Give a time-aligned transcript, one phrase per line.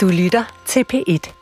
[0.00, 1.32] Du lytter til P1.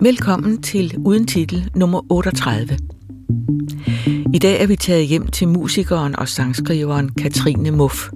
[0.00, 2.78] Velkommen til Uden Titel nummer 38.
[4.34, 8.08] I dag er vi taget hjem til musikeren og sangskriveren Katrine Muff.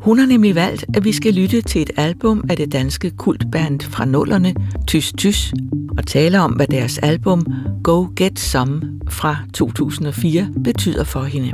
[0.00, 3.80] Hun har nemlig valgt, at vi skal lytte til et album af det danske kultband
[3.80, 4.54] fra nullerne,
[4.86, 5.52] Tys Tys,
[5.98, 7.46] og tale om, hvad deres album
[7.84, 11.52] Go Get Some fra 2004 betyder for hende.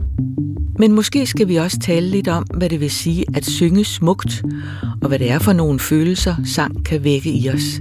[0.79, 4.43] Men måske skal vi også tale lidt om, hvad det vil sige at synge smukt,
[5.05, 7.81] og hvad det er for nogle følelser, sang kan vække i os.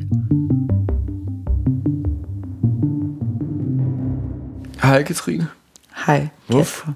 [4.81, 5.47] Hej Katrine.
[6.05, 6.91] Hej, Kasper.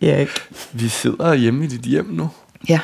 [0.00, 0.28] Erik.
[0.72, 2.30] Vi sidder hjemme i dit hjem nu.
[2.68, 2.80] Ja.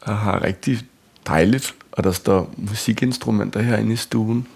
[0.00, 0.78] Og har rigtig
[1.26, 4.46] dejligt, og der står musikinstrumenter herinde i stuen.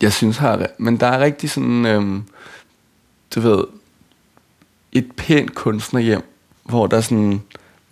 [0.00, 2.24] Jeg synes, har, men der er rigtig sådan, øhm,
[3.34, 3.64] du ved,
[4.92, 6.22] et pænt kunstnerhjem,
[6.62, 7.42] hvor der er sådan,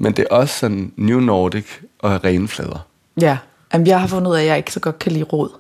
[0.03, 1.67] men det er også sådan New Nordic
[1.99, 2.87] og rene flader.
[3.21, 3.39] Ja,
[3.73, 5.51] Jamen, jeg har fundet ud af, at jeg ikke så godt kan lide råd.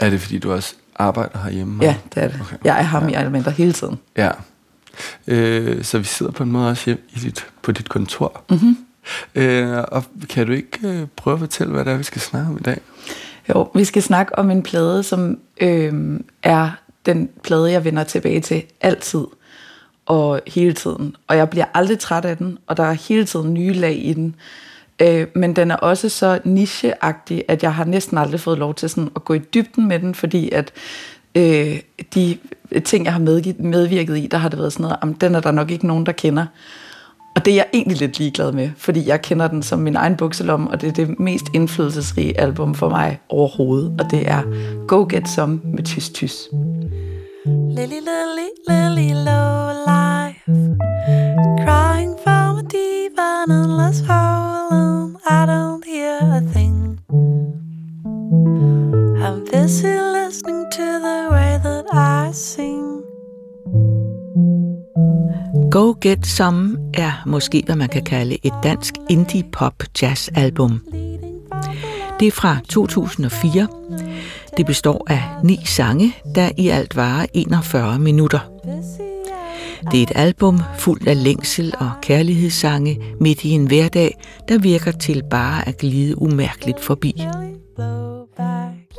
[0.00, 1.84] Er det, fordi du også arbejder herhjemme?
[1.84, 2.40] Ja, det er det.
[2.40, 2.56] Okay.
[2.64, 3.18] Jeg er ham ja.
[3.18, 3.98] i elementer hele tiden.
[4.16, 4.30] Ja.
[5.26, 8.42] Øh, så vi sidder på en måde også hjem i dit, på dit kontor.
[8.50, 8.76] Mm-hmm.
[9.34, 12.48] Øh, og kan du ikke øh, prøve at fortælle, hvad det er, vi skal snakke
[12.48, 12.80] om i dag?
[13.48, 16.70] Jo, vi skal snakke om en plade, som øh, er
[17.06, 19.24] den plade, jeg vender tilbage til altid
[20.06, 21.16] og hele tiden.
[21.28, 24.12] Og jeg bliver aldrig træt af den, og der er hele tiden nye lag i
[24.12, 24.34] den.
[25.02, 28.90] Øh, men den er også så nicheagtig, at jeg har næsten aldrig fået lov til
[28.90, 30.72] sådan at gå i dybden med den, fordi at
[31.34, 31.80] øh,
[32.14, 32.38] de
[32.84, 33.20] ting, jeg har
[33.58, 36.06] medvirket i, der har det været sådan noget, om den er der nok ikke nogen,
[36.06, 36.46] der kender.
[37.36, 40.16] Og det er jeg egentlig lidt ligeglad med, fordi jeg kender den som min egen
[40.16, 44.42] bukselom, og det er det mest indflydelsesrige album for mig overhovedet, og det er
[44.86, 46.48] Go Get Some med Tys Tys.
[47.46, 49.73] Lily, lily, lily, low
[50.46, 56.98] Crying from a deep and endless hole And I don't hear a thing
[59.24, 63.02] I'm busy listening to the way that I sing
[65.70, 70.80] Go Get Some er måske, hvad man kan kalde et dansk indie-pop-jazz-album.
[72.20, 73.68] Det er fra 2004.
[74.56, 78.53] Det består af ni sange, der i alt varer 41 minutter.
[79.90, 84.18] Det er et album fuldt af længsel og kærlighedssange midt i en hverdag,
[84.48, 87.22] der virker til bare at glide umærkeligt forbi.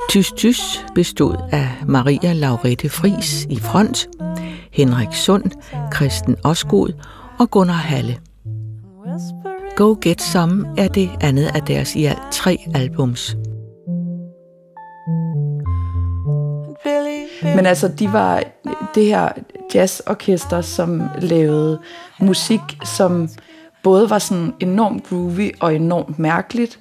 [0.10, 4.08] Tys Tys bestod af Maria Laurette Fris i front,
[4.72, 5.52] Henrik Sund,
[5.92, 6.94] Kristen Osgod
[7.40, 8.18] og Gunnar Halle.
[9.76, 13.38] Go Get Some er det andet af deres i alt tre albums.
[17.56, 18.44] Men altså, de var
[18.96, 19.30] det her
[19.76, 21.80] jazzorkester, som lavede
[22.20, 23.30] musik, som
[23.84, 26.80] både var sådan enormt groovy og enormt mærkeligt,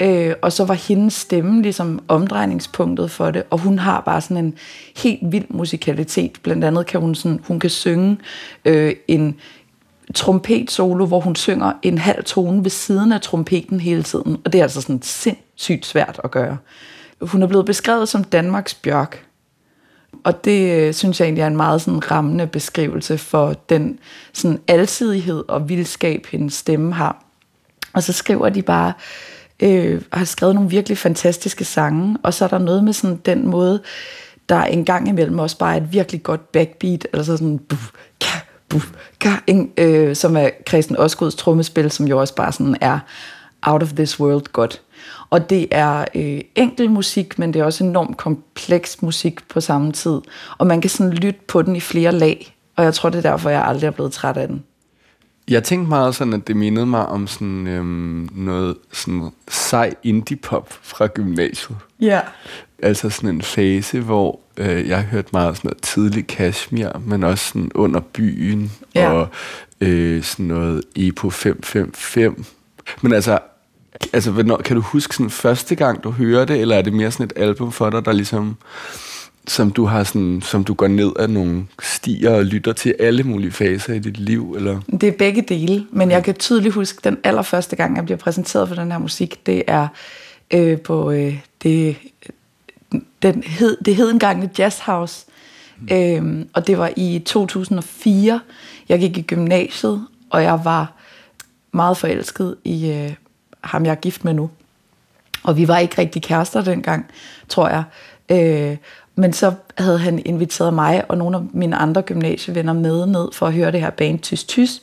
[0.00, 4.44] Øh, og så var hendes stemme ligesom omdrejningspunktet for det, og hun har bare sådan
[4.44, 4.54] en
[4.96, 6.38] helt vild musikalitet.
[6.42, 8.18] Blandt andet kan hun, sådan, hun kan synge
[8.64, 9.36] øh, en
[10.14, 14.52] trompet solo, hvor hun synger en halv tone ved siden af trompeten hele tiden, og
[14.52, 16.56] det er altså sådan sindssygt svært at gøre.
[17.20, 19.26] Hun er blevet beskrevet som Danmarks Bjørk,
[20.24, 23.98] og det øh, synes jeg egentlig er en meget sådan rammende beskrivelse for den
[24.32, 27.24] sådan alsidighed og vildskab, hendes stemme har.
[27.92, 28.92] Og så skriver de bare,
[29.62, 33.46] øh, har skrevet nogle virkelig fantastiske sange, og så er der noget med sådan den
[33.48, 33.82] måde,
[34.48, 37.90] der en gang imellem også bare er et virkelig godt backbeat, eller sådan buf,
[38.20, 42.76] ka, buf, ka, en, øh, som er Christian Osgods trommespil, som jo også bare sådan
[42.80, 42.98] er
[43.62, 44.80] out of this world godt.
[45.32, 49.92] Og det er øh, enkel musik, men det er også enormt kompleks musik på samme
[49.92, 50.20] tid.
[50.58, 53.30] Og man kan sådan lytte på den i flere lag, og jeg tror, det er
[53.30, 54.62] derfor, jeg aldrig er blevet træt af den.
[55.48, 60.72] Jeg tænkte meget sådan, at det mindede mig om sådan øhm, noget sådan sej indie-pop
[60.82, 61.78] fra gymnasiet.
[62.00, 62.20] Ja.
[62.82, 67.22] Altså sådan en fase, hvor øh, jeg har hørt meget sådan noget tidlig Kashmir, men
[67.22, 69.10] også sådan under byen, ja.
[69.10, 69.28] og
[69.80, 72.54] øh, sådan noget EPO 555.
[73.02, 73.38] Men altså,
[74.12, 77.10] altså hvornår, kan du huske sådan første gang, du hører det, eller er det mere
[77.10, 78.56] sådan et album for dig, der ligesom
[79.46, 83.22] som du har sådan, som du går ned af nogle stier og lytter til alle
[83.22, 84.80] mulige faser i dit liv, eller?
[84.90, 88.68] Det er begge dele, men jeg kan tydeligt huske, den allerførste gang, jeg bliver præsenteret
[88.68, 89.88] for den her musik, det er
[90.50, 91.96] øh, på øh, det,
[93.22, 95.26] den hed, det hed engang et Jazz House,
[95.80, 95.96] mm.
[95.96, 98.40] øh, og det var i 2004.
[98.88, 100.92] Jeg gik i gymnasiet, og jeg var
[101.72, 103.12] meget forelsket i øh,
[103.64, 104.50] ham, jeg er gift med nu.
[105.42, 107.06] Og vi var ikke rigtig kærester dengang,
[107.48, 107.84] tror jeg.
[108.28, 108.76] Øh,
[109.14, 113.46] men så havde han inviteret mig og nogle af mine andre gymnasievenner med ned for
[113.46, 114.82] at høre det her band Tys Tys.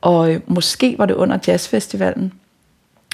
[0.00, 2.32] Og øh, måske var det under jazzfestivalen.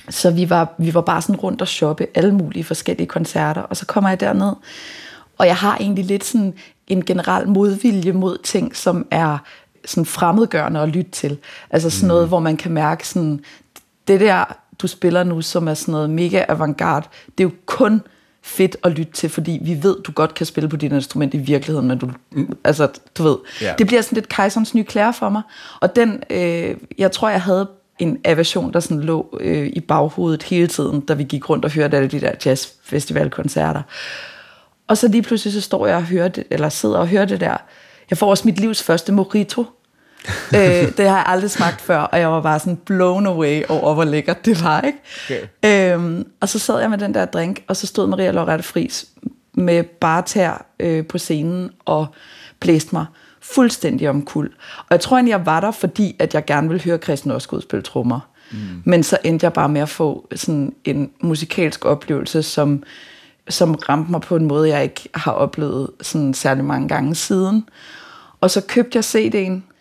[0.08, 3.76] Så vi var, vi var bare sådan rundt og shoppe alle mulige forskellige koncerter, og
[3.76, 4.52] så kommer jeg derned,
[5.38, 6.54] og jeg har egentlig lidt sådan
[6.88, 9.38] en generel modvilje mod ting, som er
[9.84, 11.38] sådan fremmedgørende at lytte til.
[11.70, 12.28] Altså sådan noget, mm.
[12.28, 13.44] hvor man kan mærke sådan,
[14.08, 17.08] det der, du spiller nu, som er sådan noget mega avantgarde,
[17.38, 18.02] det er jo kun
[18.42, 21.36] fedt at lytte til, fordi vi ved, du godt kan spille på dit instrument i
[21.36, 22.10] virkeligheden, men du,
[22.64, 22.88] altså,
[23.18, 23.78] du ved, yeah.
[23.78, 25.42] det bliver sådan lidt kejserens nye klæder for mig,
[25.80, 30.42] og den, øh, jeg tror, jeg havde en aversion, der sådan lå øh, i baghovedet
[30.42, 33.82] hele tiden, da vi gik rundt og hørte alle de der jazzfestivalkoncerter.
[34.88, 37.40] Og så lige pludselig så står jeg og hører det, eller sidder og hører det
[37.40, 37.56] der.
[38.10, 39.64] Jeg får også mit livs første mojito.
[40.54, 43.94] Øh, det har jeg aldrig smagt før, og jeg var bare sådan blown away over,
[43.94, 44.80] hvor lækkert det var.
[44.80, 44.98] Ikke?
[45.24, 45.94] Okay.
[45.94, 49.06] Øhm, og så sad jeg med den der drink, og så stod Maria Lorette Fris
[49.54, 52.06] med bare tær øh, på scenen og
[52.60, 53.06] blæste mig
[53.40, 54.50] fuldstændig omkuld.
[54.78, 57.62] Og jeg tror egentlig, jeg var der, fordi at jeg gerne ville høre Christian Osgaard
[57.62, 58.20] spille trommer.
[58.50, 58.58] Mm.
[58.84, 62.82] Men så endte jeg bare med at få sådan en musikalsk oplevelse, som
[63.48, 67.68] som ramte mig på en måde, jeg ikke har oplevet sådan særlig mange gange siden.
[68.40, 69.71] Og så købte jeg CD'en,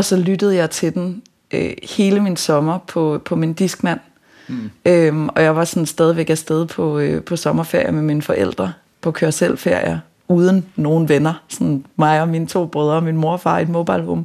[0.00, 4.00] og så lyttede jeg til den øh, hele min sommer på, på min diskmand.
[4.48, 4.70] Mm.
[4.86, 9.10] Øhm, og jeg var sådan stadigvæk afsted på, øh, på sommerferie med mine forældre, på
[9.10, 11.42] køre selv ferie uden nogen venner.
[11.48, 14.24] Sådan mig og mine to brødre og min mor og far i et mobile home.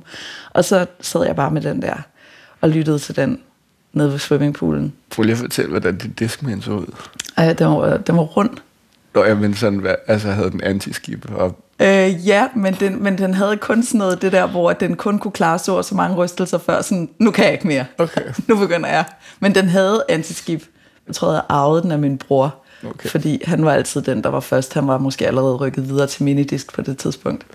[0.54, 1.95] Og så sad jeg bare med den der
[2.62, 3.39] og lyttede til den
[3.94, 4.94] nede ved swimmingpoolen.
[5.10, 6.95] Prøv lige at fortælle, hvordan din diskmand så ud.
[7.38, 8.50] Ej, den var, den var rund.
[9.15, 13.33] Nå, ja, men sådan, altså havde den antiskib og Øh, ja, men den, men den
[13.33, 16.57] havde kun sådan noget, det der, hvor den kun kunne klare så så mange rystelser
[16.57, 17.85] før, sådan, nu kan jeg ikke mere.
[17.97, 18.21] Okay.
[18.47, 19.06] nu begynder jeg.
[19.39, 20.63] Men den havde antiskib.
[21.07, 22.56] Jeg tror, jeg arvede den af min bror.
[22.85, 23.09] Okay.
[23.09, 24.73] Fordi han var altid den, der var først.
[24.73, 27.45] Han var måske allerede rykket videre til minidisk på det tidspunkt.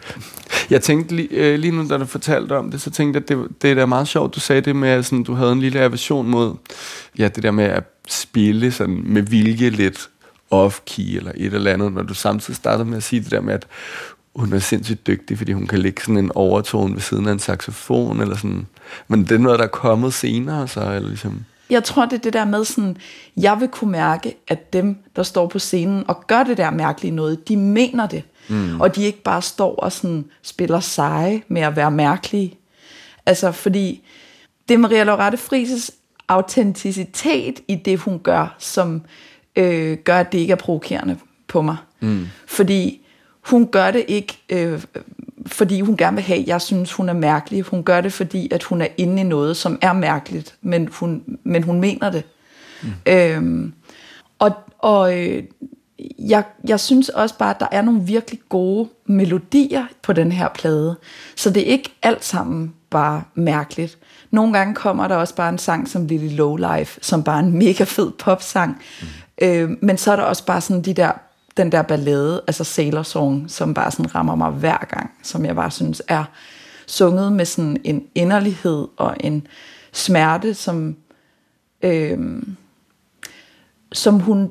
[0.70, 3.28] Jeg tænkte lige, øh, lige nu, da du fortalte om det, så tænkte jeg, at
[3.28, 5.60] det, det er da meget sjovt, du sagde det med, at sådan, du havde en
[5.60, 6.54] lille aversion mod
[7.18, 10.08] ja, det der med at spille sådan, med vilje lidt
[10.50, 13.54] off-key eller et eller andet, når du samtidig starter med at sige det der med,
[13.54, 13.66] at
[14.36, 17.38] hun er sindssygt dygtig, fordi hun kan lægge sådan en overtone ved siden af en
[17.38, 18.66] saxofon, eller sådan.
[19.08, 21.44] Men det er noget, der er kommet senere, så eller ligesom...
[21.70, 22.96] Jeg tror, det er det der med sådan,
[23.36, 27.14] jeg vil kunne mærke, at dem, der står på scenen og gør det der mærkelige
[27.14, 28.22] noget, de mener det.
[28.48, 28.80] Mm.
[28.80, 32.58] Og de ikke bare står og sådan spiller seje med at være mærkelige.
[33.26, 34.02] Altså, fordi
[34.68, 35.90] det er Maria Lorette Frises
[36.28, 39.02] autenticitet i det, hun gør, som
[39.56, 41.16] øh, gør, at det ikke er provokerende
[41.48, 41.76] på mig.
[42.00, 42.26] Mm.
[42.46, 43.06] Fordi
[43.40, 44.82] hun gør det ikke, øh,
[45.46, 47.62] fordi hun gerne vil have, jeg synes, hun er mærkelig.
[47.62, 51.38] Hun gør det, fordi at hun er inde i noget, som er mærkeligt, men hun,
[51.44, 52.24] men hun mener det.
[52.82, 52.88] Mm.
[53.06, 53.72] Øhm,
[54.38, 55.42] og og øh,
[56.18, 60.48] jeg, jeg synes også bare, at der er nogle virkelig gode melodier på den her
[60.48, 60.96] plade.
[61.36, 63.98] Så det er ikke alt sammen bare mærkeligt.
[64.30, 67.58] Nogle gange kommer der også bare en sang som Lily Lowlife, som bare er en
[67.58, 68.82] mega fed popsang.
[69.40, 71.12] Øh, men så er der også bare sådan de der,
[71.56, 75.56] den der ballade, altså Sailor Song, som bare sådan rammer mig hver gang, som jeg
[75.56, 76.24] bare synes er
[76.86, 79.46] sunget med sådan en inderlighed og en
[79.92, 80.96] smerte, som,
[81.82, 82.42] øh,
[83.92, 84.50] som hun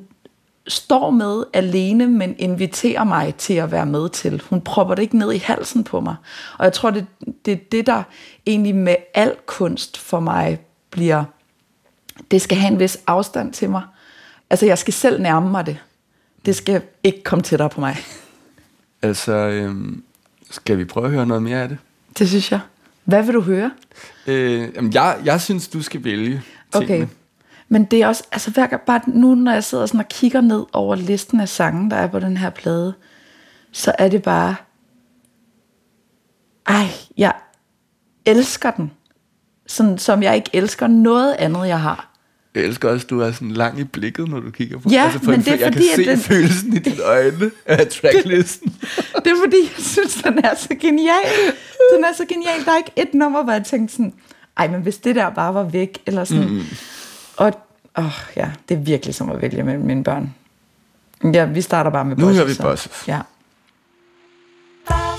[0.68, 4.42] står med alene, men inviterer mig til at være med til.
[4.50, 6.16] Hun propper det ikke ned i halsen på mig.
[6.58, 7.06] Og jeg tror, det,
[7.46, 8.04] det er det, der
[8.48, 10.60] egentlig med al kunst for mig
[10.90, 11.24] bliver,
[12.32, 13.82] det skal have en vis afstand til mig.
[14.50, 15.78] Altså, jeg skal selv nærme mig det.
[16.46, 17.98] Det skal ikke komme tættere på mig.
[19.02, 20.04] Altså, øhm,
[20.50, 21.78] skal vi prøve at høre noget mere af det?
[22.18, 22.60] Det synes jeg.
[23.04, 23.72] Hvad vil du høre?
[24.28, 26.42] Øh, jamen, jeg, jeg synes, du skal vælge
[26.74, 27.04] tingene.
[27.04, 27.08] Okay.
[27.70, 30.42] Men det er også, altså hver gang, bare nu, når jeg sidder sådan og kigger
[30.42, 32.94] ned over listen af sange, der er på den her plade,
[33.72, 34.56] så er det bare,
[36.68, 37.34] ej, jeg
[38.26, 38.92] elsker den.
[39.68, 42.09] Sådan, som jeg ikke elsker noget andet, jeg har.
[42.56, 45.04] Jeg elsker også, at du er sådan lang i blikket, når du kigger på Ja,
[45.04, 46.20] altså, for men det er jeg fordi, kan se den...
[46.20, 48.70] følelsen i dine øjne af tracklisten.
[48.82, 51.26] det, det er fordi, jeg synes, den er så genial.
[51.96, 52.66] Den er så genial.
[52.66, 54.14] Der er ikke et nummer, hvor jeg tænkte sådan,
[54.58, 56.50] ej, men hvis det der bare var væk, eller sådan.
[56.50, 56.64] Mm.
[57.38, 57.54] Og
[57.98, 60.34] åh, ja, det er virkelig som at vælge mellem mine børn.
[61.34, 63.04] Ja, vi starter bare med Nu hører vi Bosses.
[63.08, 63.20] Ja.
[64.90, 65.16] Jeg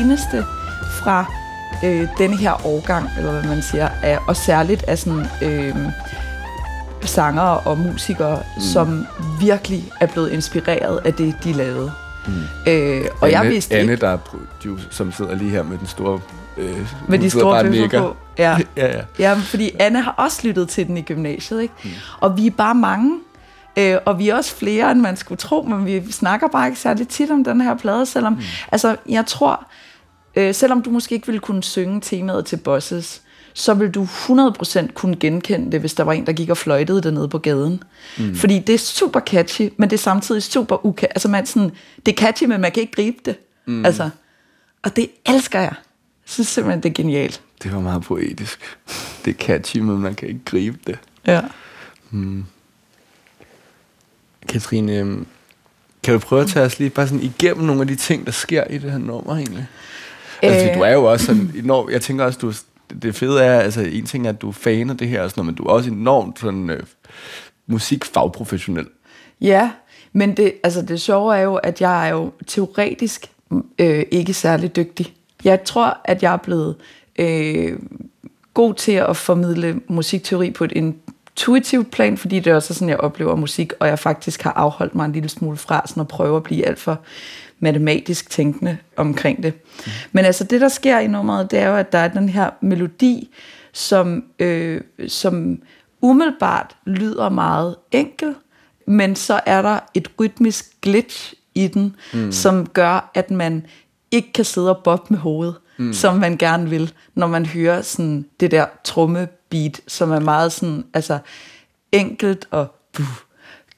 [0.00, 0.44] eneste
[1.02, 1.24] fra
[1.84, 5.76] øh, denne her årgang, eller hvad man siger, af, og særligt af sådan øh,
[7.04, 8.62] sangere og musikere, mm.
[8.62, 9.06] som
[9.40, 11.92] virkelig er blevet inspireret af det, de lavede.
[12.26, 12.32] Mm.
[12.66, 15.78] Øh, og Anne, jeg vidste Anne, ikke, der er producer, som sidder lige her med
[15.78, 16.20] den store...
[16.56, 18.16] Øh, med de store bøffer på.
[18.38, 18.58] Ja.
[18.76, 19.00] ja, ja.
[19.18, 21.74] Ja, fordi Anne har også lyttet til den i gymnasiet, ikke?
[21.84, 21.90] Mm.
[22.20, 23.18] Og vi er bare mange,
[23.78, 26.80] øh, og vi er også flere, end man skulle tro, men vi snakker bare ikke
[26.80, 28.40] særlig tit om den her plade, selvom, mm.
[28.72, 29.66] altså, jeg tror,
[30.36, 33.22] øh, selvom du måske ikke ville kunne synge temaet til Bosses,
[33.54, 37.02] så vil du 100% kunne genkende det, hvis der var en, der gik og fløjtede
[37.02, 37.82] det nede på gaden.
[38.18, 38.34] Mm.
[38.34, 41.06] Fordi det er super catchy, men det er samtidig super uka...
[41.10, 41.70] Altså, man sådan,
[42.06, 43.36] det er catchy, men man kan ikke gribe det.
[43.66, 43.84] Mm.
[43.84, 44.10] Altså,
[44.82, 45.74] og det elsker jeg.
[46.24, 47.42] Jeg synes simpelthen, det er genialt.
[47.62, 48.60] Det var meget poetisk.
[49.24, 50.98] Det er catchy, men man kan ikke gribe det.
[51.26, 51.40] Ja.
[54.52, 55.26] Katrine, øhm,
[56.02, 58.32] kan du prøve at tage os lige bare sådan igennem nogle af de ting, der
[58.32, 59.66] sker i det her nummer egentlig?
[60.42, 60.74] Altså, Øh.
[60.74, 62.52] du er jo også sådan enormt, jeg tænker også, du,
[63.02, 65.30] det fede er, altså en ting er, at du er fan af det her og
[65.30, 66.82] sådan noget, men du er også enormt sådan øh,
[67.66, 68.86] musikfagprofessionel.
[69.40, 69.70] Ja,
[70.12, 73.30] men det, altså det sjove er jo, at jeg er jo teoretisk
[73.78, 75.14] øh, ikke særlig dygtig.
[75.44, 76.76] Jeg tror, at jeg er blevet
[77.18, 77.78] øh,
[78.54, 80.72] god til at formidle musikteori på et
[81.36, 84.94] intuitivt plan, fordi det er også sådan, jeg oplever musik, og jeg faktisk har afholdt
[84.94, 87.00] mig en lille smule fra sådan at prøve at blive alt for
[87.60, 89.54] matematisk tænkende omkring det.
[89.54, 89.92] Mm.
[90.12, 92.50] Men altså det, der sker i nummeret, det er jo, at der er den her
[92.60, 93.30] melodi,
[93.72, 95.58] som, øh, som
[96.00, 98.34] umiddelbart lyder meget enkel,
[98.86, 102.32] men så er der et rytmisk glitch i den, mm.
[102.32, 103.66] som gør, at man
[104.10, 105.92] ikke kan sidde og boppe med hovedet, mm.
[105.92, 108.66] som man gerne vil, når man hører sådan det der
[109.52, 111.18] beat, som er meget sådan, altså
[111.92, 113.06] enkelt og buh,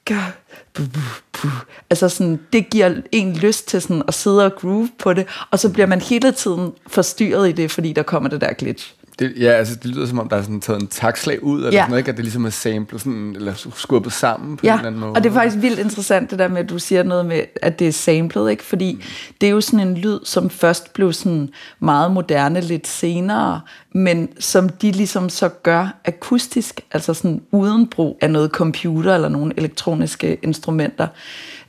[0.05, 0.37] gør,
[0.73, 1.03] buh, buh,
[1.41, 1.51] buh.
[1.89, 5.59] altså sådan, det giver en lyst til sådan at sidde og groove på det, og
[5.59, 8.95] så bliver man hele tiden forstyrret i det, fordi der kommer det der glitch.
[9.19, 11.71] Det, ja, altså det lyder som om, der er sådan taget en takslag ud, eller
[11.71, 11.77] Ja.
[11.77, 12.09] sådan noget, ikke?
[12.11, 15.11] At det ligesom er samlet sådan, eller skubbet sammen på en Ja, eller anden måde.
[15.11, 17.79] og det er faktisk vildt interessant det der med, at du siger noget med, at
[17.79, 18.63] det er samlet, ikke?
[18.63, 19.01] Fordi mm.
[19.41, 23.61] det er jo sådan en lyd, som først blev sådan meget moderne lidt senere,
[23.93, 29.29] men som de ligesom så gør akustisk, altså sådan uden brug af noget computer eller
[29.29, 31.07] nogle elektroniske instrumenter.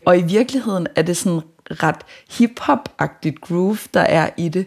[0.07, 1.97] Og i virkeligheden er det sådan ret
[2.31, 4.67] hip-hop-agtigt groove, der er i det.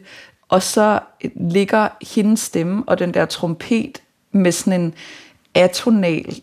[0.50, 1.00] Og så
[1.36, 4.01] ligger hendes stemme og den der trompet
[4.32, 4.94] med sådan en
[5.53, 6.41] atonal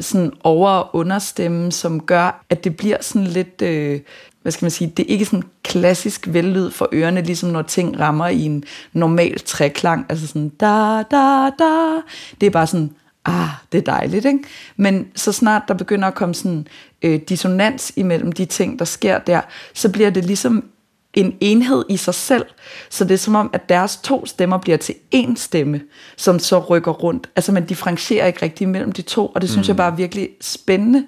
[0.00, 4.00] sådan over- og understemme, som gør, at det bliver sådan lidt, øh,
[4.42, 8.00] hvad skal man sige, det er ikke sådan klassisk vellyd for ørerne, ligesom når ting
[8.00, 12.00] rammer i en normal træklang, altså sådan da, da, da.
[12.40, 12.90] Det er bare sådan,
[13.24, 14.38] ah, det er dejligt, ikke?
[14.76, 16.66] Men så snart der begynder at komme sådan
[17.02, 19.40] øh, dissonans imellem de ting, der sker der,
[19.74, 20.64] så bliver det ligesom
[21.14, 22.44] en enhed i sig selv.
[22.90, 25.80] Så det er som om, at deres to stemmer bliver til én stemme,
[26.16, 27.30] som så rykker rundt.
[27.36, 29.70] Altså man differentierer ikke rigtig mellem de to, og det synes mm.
[29.70, 31.06] jeg bare er virkelig spændende.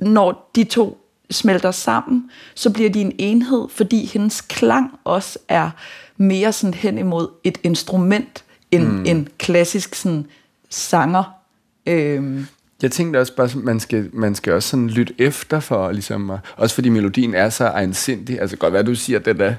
[0.00, 0.98] Når de to
[1.30, 5.70] smelter sammen, så bliver de en enhed, fordi hendes klang også er
[6.16, 9.04] mere sådan hen imod et instrument, end mm.
[9.06, 10.26] en klassisk sådan
[10.70, 11.24] sanger.
[11.86, 12.46] Øhm,
[12.82, 16.32] Jeg tænkte også bare, at man skal, man skal også sådan lytte efter for ligesom,
[16.56, 18.40] også fordi melodien er så egensindig.
[18.40, 19.54] Altså godt være, du siger, at den er,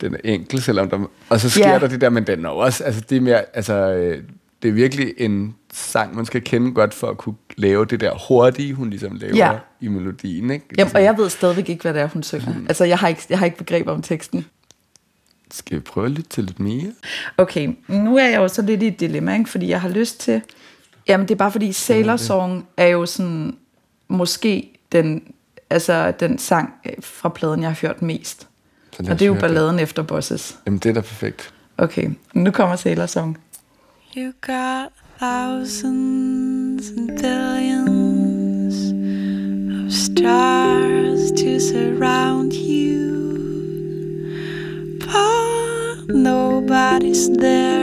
[0.00, 1.80] den er enkel, selvom der, og så sker yeah.
[1.80, 4.22] der det der, men den er også, altså det er mere, altså øh,
[4.62, 8.26] det er virkelig en sang, man skal kende godt for at kunne lave det der
[8.28, 9.52] hurtige, hun ligesom laver Ja.
[9.80, 10.66] i melodien, ikke?
[10.78, 12.54] jamen, og jeg ved stadigvæk ikke, hvad det er, hun synger.
[12.68, 14.46] Altså jeg har ikke, jeg har ikke begreb om teksten.
[15.50, 16.92] Skal vi prøve at lytte til lidt mere?
[17.38, 19.50] Okay, nu er jeg jo så lidt i et dilemma, ikke?
[19.50, 20.42] fordi jeg har lyst til...
[21.08, 23.56] Jamen, det er bare fordi Sailor Song er jo sådan
[24.08, 25.22] måske den,
[25.70, 28.48] altså, den sang øh, fra pladen, jeg har hørt mest.
[28.92, 30.58] Så Og det er jo balladen efter Bosses.
[30.66, 31.54] Jamen, det er da perfekt.
[31.78, 33.38] Okay, nu kommer Sailor Song.
[34.16, 38.74] You got thousands and billions
[39.86, 43.08] of stars to surround you,
[45.00, 47.81] but nobody's there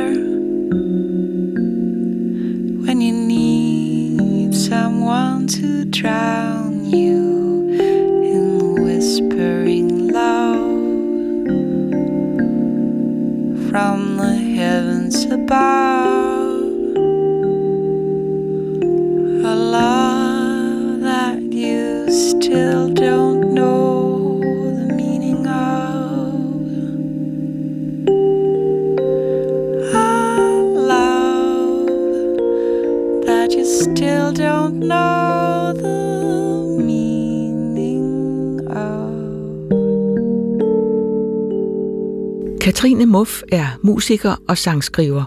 [43.83, 45.23] musiker og sangskriver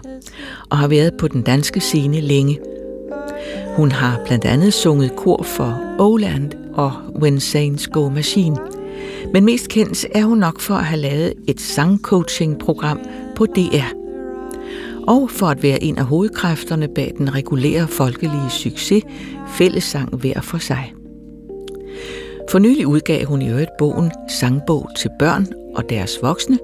[0.69, 2.59] og har været på den danske scene længe.
[3.75, 6.91] Hun har blandt andet sunget kor for Oland og
[7.21, 8.57] When Saints Go Machine.
[9.33, 12.99] Men mest kendt er hun nok for at have lavet et sangcoaching-program
[13.35, 13.93] på DR.
[15.07, 19.03] Og for at være en af hovedkræfterne bag den regulære folkelige succes,
[19.47, 20.93] Fællesang hver for sig.
[22.51, 26.59] For nylig udgav hun i øvrigt bogen Sangbog til børn og deres voksne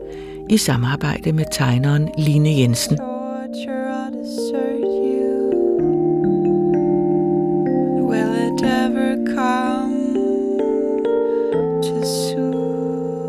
[0.50, 3.00] i samarbejde med tegneren Line Jensen.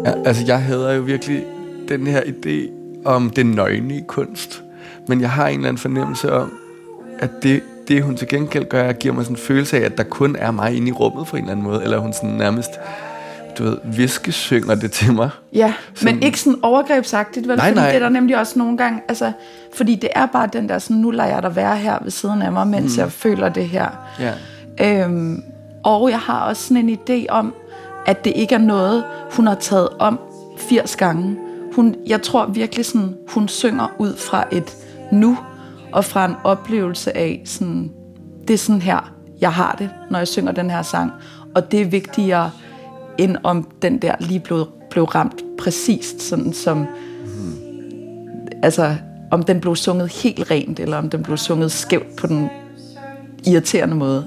[0.05, 1.45] Ja, altså, jeg havde jo virkelig
[1.89, 2.71] den her idé
[3.05, 4.63] om det nøgne i kunst.
[5.09, 6.53] Men jeg har en eller anden fornemmelse om,
[7.19, 10.05] at det, det hun til gengæld gør, giver mig sådan en følelse af, at der
[10.05, 11.83] kun er mig inde i rummet på en eller anden måde.
[11.83, 12.71] Eller hun sådan nærmest
[13.61, 15.31] du ved, viskesynger det til mig.
[15.53, 16.05] Ja, som...
[16.05, 17.57] men ikke sådan overgrebsagtigt, vel?
[17.57, 17.88] Nej, fordi nej.
[17.88, 19.33] det er der nemlig også nogle gange, altså,
[19.75, 22.42] fordi det er bare den der sådan, nu lader jeg dig være her ved siden
[22.42, 23.01] af mig, mens mm.
[23.01, 23.88] jeg føler det her.
[24.20, 24.33] Ja.
[25.05, 25.42] Øhm,
[25.85, 27.55] og jeg har også sådan en idé om,
[28.07, 30.20] at det ikke er noget, hun har taget om
[30.59, 31.37] 80 gange.
[31.75, 34.77] Hun, jeg tror virkelig sådan, hun synger ud fra et
[35.12, 35.38] nu,
[35.92, 37.90] og fra en oplevelse af sådan,
[38.49, 41.12] det er sådan her, jeg har det, når jeg synger den her sang.
[41.55, 42.51] Og det er vigtigere,
[43.21, 47.55] end om den der lige blev, blev ramt præcist, sådan som, mm.
[48.63, 48.97] altså,
[49.31, 52.49] om den blev sunget helt rent, eller om den blev sunget skævt på den
[53.47, 54.25] irriterende måde.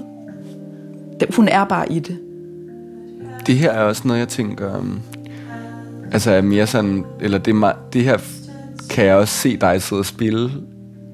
[1.20, 2.18] Det, hun er bare i det.
[3.46, 5.00] Det her er også noget, jeg tænker, um,
[6.12, 7.54] altså er mere sådan, eller det,
[7.92, 8.18] det her
[8.90, 10.50] kan jeg også se dig sidde og spille,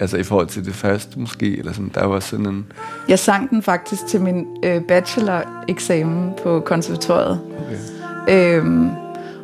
[0.01, 2.67] altså i forhold til det første måske, eller sådan, der var sådan en...
[3.09, 7.41] Jeg sang den faktisk til min øh, bachelor-eksamen på konservatoriet.
[7.61, 8.57] Okay.
[8.59, 8.91] Øhm,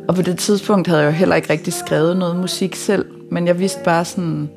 [0.07, 3.47] og på det tidspunkt havde jeg jo heller ikke rigtig skrevet noget musik selv, men
[3.47, 4.49] jeg vidste bare sådan,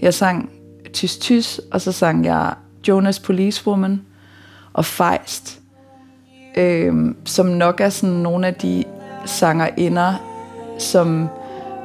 [0.00, 0.50] jeg sang
[0.92, 2.54] Tys Tys, og så sang jeg
[2.88, 4.02] Jonas Policewoman
[4.72, 5.60] og Feist,
[6.56, 8.84] øhm, som nok er sådan nogle af de
[9.26, 10.14] sangerinder,
[10.78, 11.28] som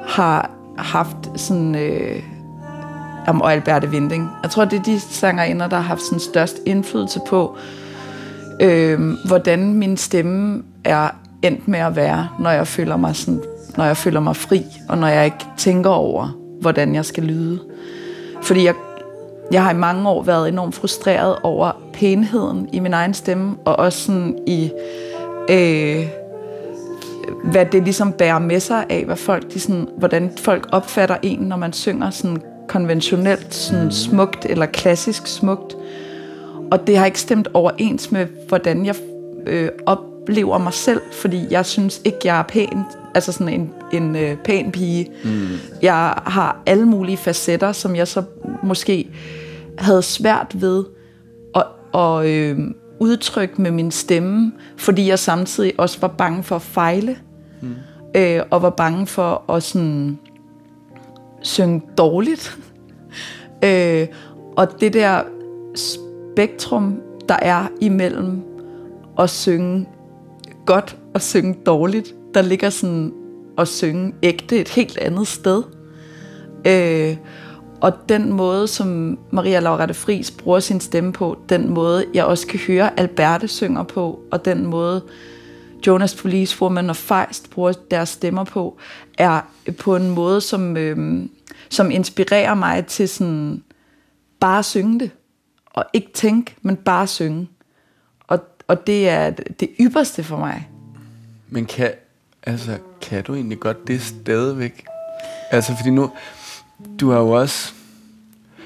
[0.08, 1.76] har haft sådan...
[1.76, 2.24] Øh,
[3.30, 4.30] om og Alberte Vinding.
[4.44, 7.58] Jeg tror, det er de sangerinder, der har haft sådan størst indflydelse på,
[8.62, 11.10] øh, hvordan min stemme er
[11.42, 13.42] endt med at være, når jeg føler mig sådan,
[13.78, 16.30] når jeg føler mig fri, og når jeg ikke tænker over,
[16.62, 17.60] hvordan jeg skal lyde.
[18.42, 18.74] Fordi jeg,
[19.52, 23.80] jeg har i mange år været enormt frustreret over pænheden i min egen stemme, og
[23.80, 24.72] også sådan i,
[25.50, 26.06] øh,
[27.44, 31.40] hvad det ligesom bærer med sig af, hvad folk, de sådan, hvordan folk opfatter en,
[31.40, 35.76] når man synger sådan konventionelt sådan smukt eller klassisk smukt.
[36.72, 38.96] Og det har ikke stemt overens med, hvordan jeg
[39.48, 42.84] øh, oplever mig selv, fordi jeg synes ikke, jeg er pæn,
[43.16, 45.12] altså sådan en, en øh, pæn pige.
[45.24, 45.48] Mm.
[45.82, 48.24] Jeg har alle mulige facetter, som jeg så
[48.64, 49.10] måske
[49.78, 50.84] havde svært ved
[51.56, 52.60] at, at øh,
[53.00, 57.18] udtrykke med min stemme, fordi jeg samtidig også var bange for at fejle,
[57.62, 57.76] mm.
[58.16, 60.20] øh, og var bange for at sådan
[61.42, 62.58] synge dårligt.
[63.66, 64.08] øh,
[64.58, 65.22] og det der
[65.76, 67.00] spektrum,
[67.30, 68.42] der er imellem
[69.20, 69.90] at synge
[70.66, 73.14] godt og synge dårligt, der ligger sådan
[73.58, 75.64] at synge ægte et helt andet sted.
[76.68, 77.18] Øh,
[77.82, 82.48] og den måde, som Maria Laurette Fris bruger sin stemme på, den måde, jeg også
[82.48, 85.02] kan høre Alberte synger på, og den måde,
[85.88, 88.78] Jonas Police Woman og Feist bruger deres stemmer på,
[89.18, 89.42] er
[89.80, 91.26] på en måde, som, øh,
[91.70, 93.64] som inspirerer mig til sådan
[94.40, 95.12] bare at synge det.
[95.66, 97.50] Og ikke tænke, men bare synge.
[98.28, 100.70] Og, og det er det ypperste for mig.
[101.50, 101.92] Men kan,
[102.44, 104.86] altså, kan du egentlig godt det stadigvæk?
[105.52, 106.12] Altså, fordi nu,
[107.00, 107.74] du har jo også...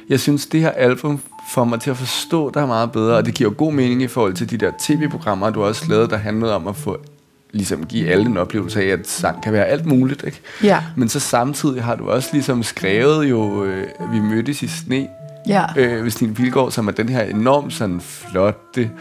[0.09, 3.33] Jeg synes, det her album får mig til at forstå dig meget bedre, og det
[3.33, 6.55] giver god mening i forhold til de der tv-programmer, du har også lavet, der handlede
[6.55, 6.97] om at få
[7.51, 10.41] ligesom give alle en oplevelse af, at sang kan være alt muligt, ikke?
[10.63, 10.83] Ja.
[10.95, 15.07] Men så samtidig har du også ligesom skrevet jo, øh, vi mødtes i sne,
[15.47, 15.65] Ja.
[15.77, 18.91] øh, ved Stine Pilgaard, som er den her enormt sådan flotte,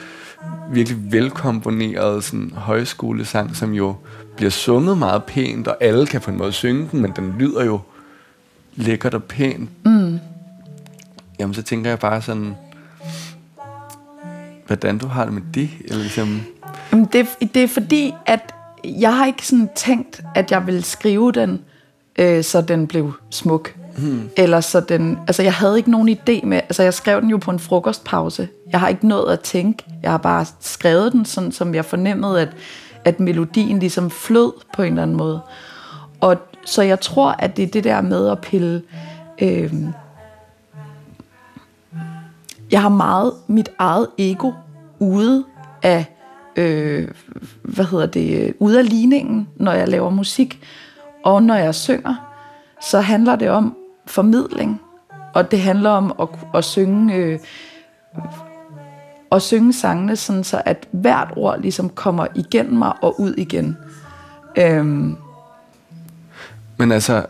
[0.72, 3.94] virkelig velkomponerede sådan, højskolesang, som jo
[4.36, 7.64] bliver sunget meget pænt, og alle kan på en måde synge den, men den lyder
[7.64, 7.80] jo
[8.76, 9.70] lækkert og pænt.
[9.84, 10.18] Mm.
[11.42, 12.56] Jamen, så tænker jeg bare sådan,
[14.66, 16.42] hvordan du har det med det, eller ligesom...
[17.12, 21.60] Det, det er fordi, at jeg har ikke sådan tænkt, at jeg ville skrive den,
[22.18, 23.74] øh, så den blev smuk.
[23.98, 24.30] Hmm.
[24.36, 27.36] Eller så den, altså jeg havde ikke nogen idé med, altså jeg skrev den jo
[27.36, 28.48] på en frokostpause.
[28.72, 32.40] Jeg har ikke nået at tænke, jeg har bare skrevet den sådan, som jeg fornemmede,
[32.40, 32.48] at,
[33.04, 35.40] at melodien ligesom flød på en eller anden måde.
[36.20, 38.82] Og så jeg tror, at det er det der med at pille...
[39.42, 39.72] Øh,
[42.72, 44.52] jeg har meget mit eget ego
[44.98, 45.44] ude
[45.82, 46.06] af,
[46.56, 47.08] øh,
[47.62, 50.60] hvad hedder det, ude af ligningen, når jeg laver musik.
[51.24, 52.14] Og når jeg synger,
[52.82, 54.80] så handler det om formidling.
[55.34, 57.14] Og det handler om at, at synge...
[57.14, 57.38] Øh,
[59.42, 63.76] synge sangene, sådan så at hvert ord ligesom kommer igennem mig og ud igen.
[64.58, 65.16] Øhm.
[66.76, 67.26] Men altså,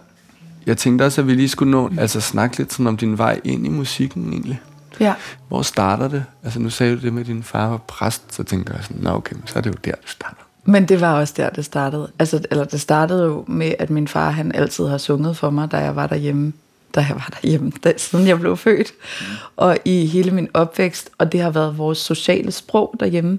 [0.66, 3.40] jeg tænkte også, at vi lige skulle nå, altså snakke lidt sådan om din vej
[3.44, 4.60] ind i musikken egentlig.
[5.00, 5.14] Ja.
[5.48, 6.24] Hvor starter det?
[6.44, 9.02] Altså nu sagde du det med, at din far var præst, så tænkte jeg sådan,
[9.02, 10.42] nå okay, så er det jo der, det starter.
[10.64, 12.10] Men det var også der, det startede.
[12.18, 15.72] Altså, eller det startede jo med, at min far, han altid har sunget for mig,
[15.72, 16.52] da jeg var derhjemme
[16.94, 19.26] da jeg var derhjemme, da, siden jeg blev født, mm.
[19.56, 23.38] og i hele min opvækst, og det har været vores sociale sprog derhjemme.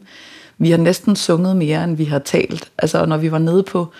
[0.57, 2.71] Vi har næsten sunget mere, end vi har talt.
[2.77, 3.91] Altså, når vi var nede på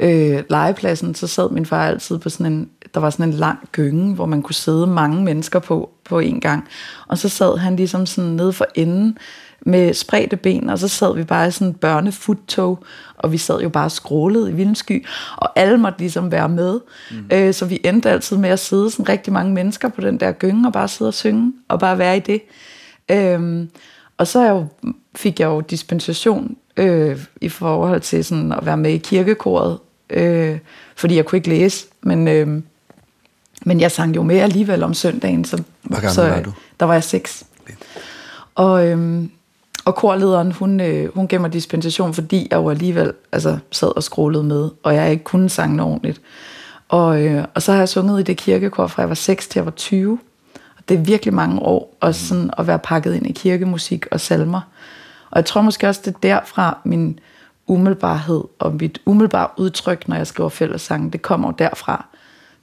[0.00, 3.58] øh, legepladsen, så sad min far altid på sådan en, der var sådan en lang
[3.72, 6.68] gynge, hvor man kunne sidde mange mennesker på, på en gang.
[7.08, 9.18] Og så sad han ligesom sådan nede for enden,
[9.66, 12.84] med spredte ben, og så sad vi bare i sådan en børnefuttog,
[13.16, 16.80] og vi sad jo bare og skrålede i vindsky, og alle måtte ligesom være med.
[17.10, 17.16] Mm.
[17.32, 20.32] Øh, så vi endte altid med at sidde sådan rigtig mange mennesker på den der
[20.32, 22.42] gynge, og bare sidde og synge, og bare være i det.
[23.10, 23.66] Øh,
[24.18, 24.66] og så jeg jo,
[25.16, 29.78] fik jeg jo dispensation øh, i forhold til sådan at være med i kirkekoret,
[30.10, 30.58] øh,
[30.96, 32.28] fordi jeg kunne ikke læse, men...
[32.28, 32.62] Øh,
[33.60, 35.44] men jeg sang jo med alligevel om søndagen.
[35.44, 36.52] Så, Hvor gammel så, var du?
[36.80, 37.44] Der var jeg seks.
[38.54, 39.30] Og, øhm,
[39.84, 44.02] og korlederen, hun, øh, hun gav mig dispensation, fordi jeg jo alligevel altså, sad og
[44.02, 46.20] skrålede med, og jeg ikke kunne sange ordentligt.
[46.88, 49.58] Og, øh, og så har jeg sunget i det kirkekor, fra jeg var 6 til
[49.58, 50.18] jeg var 20.
[50.76, 54.20] Og det er virkelig mange år, og sådan at være pakket ind i kirkemusik og
[54.20, 54.60] salmer.
[55.30, 57.18] Og jeg tror måske også, det er derfra min
[57.66, 62.06] umiddelbarhed og mit umiddelbare udtryk, når jeg skriver fællessange, det kommer derfra.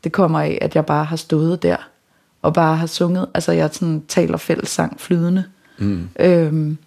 [0.03, 1.77] Det kommer af, at jeg bare har stået der
[2.41, 3.25] og bare har sunget.
[3.33, 5.43] Altså jeg sådan taler fællessang flydende.
[5.77, 6.10] Mm.
[6.19, 6.77] Øhm,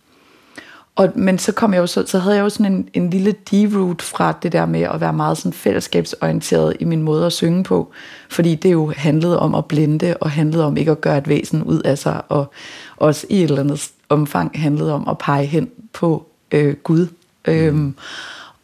[0.96, 3.34] og, men så kom jeg jo så, så havde jeg jo sådan en, en lille
[3.50, 7.64] deroot fra det der med at være meget sådan fællesskabsorienteret i min måde at synge
[7.64, 7.90] på,
[8.28, 11.62] fordi det jo handlede om at blinde, og handlede om ikke at gøre et væsen
[11.62, 12.52] ud af sig, og
[12.96, 17.06] også i et eller andet omfang handlede om at pege hen på øh, Gud.
[17.46, 17.52] Mm.
[17.52, 17.94] Øhm,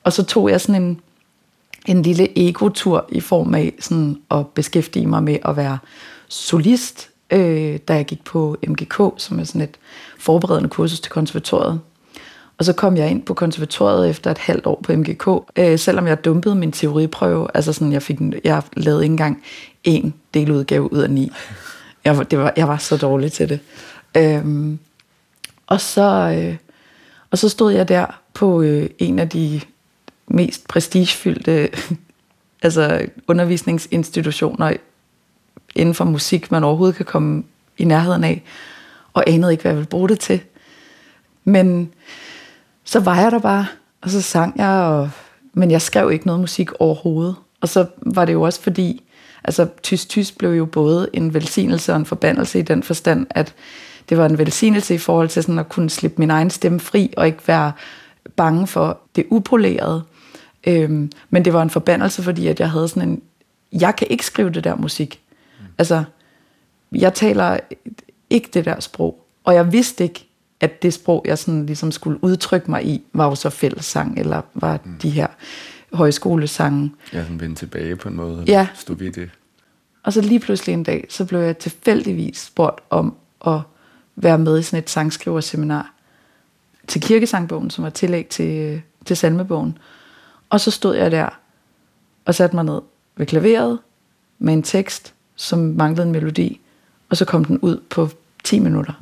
[0.04, 1.00] og så tog jeg sådan en,
[1.87, 5.79] en lille egotur i form af sådan at beskæftige mig med at være
[6.29, 9.77] solist, øh, da jeg gik på MGK, som er sådan et
[10.18, 11.81] forberedende kursus til konservatoriet.
[12.59, 16.07] Og så kom jeg ind på konservatoriet efter et halvt år på MGK, øh, selvom
[16.07, 17.49] jeg dumpede min teoriprøve.
[17.55, 19.42] Altså sådan, jeg, fik, jeg lavede ikke engang
[19.85, 21.33] en deludgave ud af ni.
[22.05, 23.61] Jeg, det var, jeg var så dårlig til det.
[24.16, 24.79] Øhm,
[25.66, 26.57] og, så, øh,
[27.31, 29.61] og så stod jeg der på øh, en af de
[30.28, 31.68] mest prestigefyldte
[32.62, 34.72] altså undervisningsinstitutioner
[35.74, 37.44] inden for musik, man overhovedet kan komme
[37.78, 38.42] i nærheden af,
[39.12, 40.40] og anede ikke, hvad jeg ville bruge det til.
[41.44, 41.92] Men
[42.84, 43.66] så var jeg der bare,
[44.02, 45.10] og så sang jeg, og,
[45.52, 47.36] men jeg skrev ikke noget musik overhovedet.
[47.60, 49.02] Og så var det jo også fordi,
[49.44, 53.54] altså Tysk Tysk blev jo både en velsignelse og en forbandelse i den forstand, at
[54.08, 57.14] det var en velsignelse i forhold til sådan at kunne slippe min egen stemme fri,
[57.16, 57.72] og ikke være
[58.36, 60.02] bange for det upolerede.
[60.66, 63.22] Øhm, men det var en forbandelse, fordi at jeg havde sådan en,
[63.72, 65.20] jeg kan ikke skrive det der musik.
[65.79, 66.05] Altså,
[66.92, 67.59] jeg taler
[68.31, 70.26] ikke det der sprog, og jeg vidste ikke,
[70.61, 74.42] at det sprog, jeg sådan ligesom skulle udtrykke mig i, var jo så fællessang, eller
[74.55, 74.98] var mm.
[75.02, 75.26] de her
[75.92, 76.92] højskolesange.
[77.12, 78.68] Ja, sådan vende tilbage på en måde, ja.
[78.74, 79.31] stå ved det.
[80.02, 83.14] Og så lige pludselig en dag, så blev jeg tilfældigvis spurgt om
[83.46, 83.61] at
[84.16, 85.92] være med i sådan et sangskriverseminar
[86.87, 89.79] til kirkesangbogen, som var tillæg til, til salmebogen.
[90.50, 91.28] Og så stod jeg der
[92.24, 92.80] og satte mig ned
[93.16, 93.78] ved klaveret
[94.38, 96.61] med en tekst, som manglede en melodi,
[97.11, 98.09] og så kom den ud på
[98.44, 98.92] 10 minutter.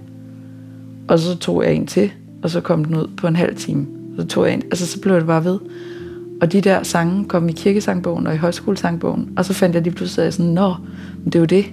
[1.08, 3.86] Og så tog jeg en til, og så kom den ud på en halv time.
[4.16, 5.58] Så tog jeg en, altså så blev det bare ved.
[6.40, 9.94] Og de der sange kom i kirkesangbogen og i højskolesangbogen, og så fandt jeg lige
[9.94, 10.74] pludselig sådan, nå,
[11.18, 11.66] men det er jo det.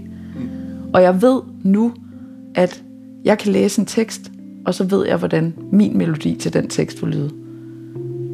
[0.93, 1.93] Og jeg ved nu,
[2.55, 2.84] at
[3.23, 4.31] jeg kan læse en tekst,
[4.65, 7.31] og så ved jeg, hvordan min melodi til den tekst vil lyde.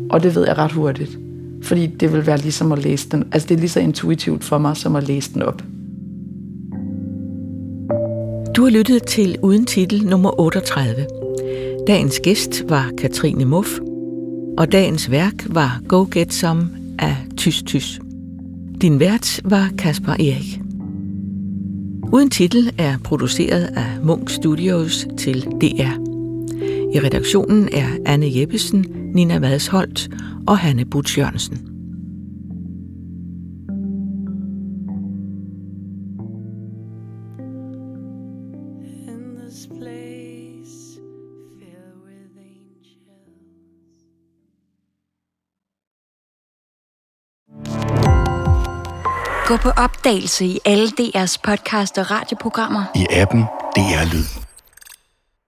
[0.10, 1.20] Og det ved jeg ret hurtigt.
[1.64, 3.24] Fordi det vil være ligesom at læse den.
[3.32, 5.64] Altså det er lige så intuitivt for mig, som at læse den op.
[8.56, 11.08] Du har lyttet til Uden Titel nummer 38.
[11.88, 13.80] Dagens gæst var Katrine Muff,
[14.58, 18.00] og dagens værk var Go Get Some af Tys Tys.
[18.82, 20.62] Din vært var Kasper Erik.
[22.14, 25.94] Uden Titel er produceret af Munk Studios til DR.
[26.94, 28.86] I redaktionen er Anne Jeppesen,
[29.18, 30.10] Nina Madsholt
[30.48, 31.58] og Hanne Butch Jørgensen.
[49.48, 52.84] Gå på opdagelse i alle DR's podcast og radioprogrammer.
[52.96, 53.42] I appen
[53.76, 54.47] DR Lyd.